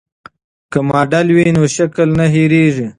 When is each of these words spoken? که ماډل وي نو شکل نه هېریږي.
که 0.71 0.79
ماډل 0.89 1.27
وي 1.35 1.47
نو 1.55 1.63
شکل 1.75 2.07
نه 2.19 2.25
هېریږي. 2.33 2.87